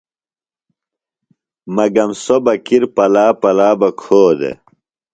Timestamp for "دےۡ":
4.39-4.57